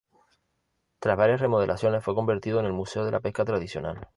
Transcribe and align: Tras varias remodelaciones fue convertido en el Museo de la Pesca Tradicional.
Tras 0.99 1.15
varias 1.15 1.41
remodelaciones 1.41 2.03
fue 2.03 2.15
convertido 2.15 2.59
en 2.59 2.65
el 2.65 2.73
Museo 2.73 3.05
de 3.05 3.11
la 3.11 3.19
Pesca 3.19 3.45
Tradicional. 3.45 4.07